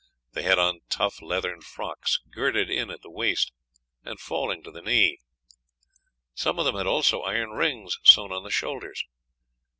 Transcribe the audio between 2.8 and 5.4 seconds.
at the waist, and falling to the knee;